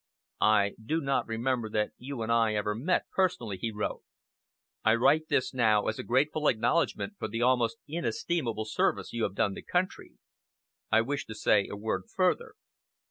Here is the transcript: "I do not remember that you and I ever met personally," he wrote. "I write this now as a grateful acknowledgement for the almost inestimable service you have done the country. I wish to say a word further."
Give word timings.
"I 0.39 0.71
do 0.83 0.99
not 0.99 1.27
remember 1.27 1.69
that 1.69 1.91
you 1.99 2.23
and 2.23 2.31
I 2.31 2.55
ever 2.55 2.73
met 2.73 3.05
personally," 3.15 3.57
he 3.57 3.69
wrote. 3.69 4.01
"I 4.83 4.95
write 4.95 5.27
this 5.29 5.53
now 5.53 5.85
as 5.85 5.99
a 5.99 6.03
grateful 6.03 6.47
acknowledgement 6.47 7.13
for 7.19 7.27
the 7.27 7.43
almost 7.43 7.77
inestimable 7.87 8.65
service 8.65 9.13
you 9.13 9.21
have 9.21 9.35
done 9.35 9.53
the 9.53 9.61
country. 9.61 10.13
I 10.91 11.01
wish 11.01 11.27
to 11.27 11.35
say 11.35 11.67
a 11.67 11.77
word 11.77 12.05
further." 12.09 12.55